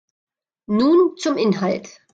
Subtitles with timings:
[0.65, 2.01] Nun zum Inhalt.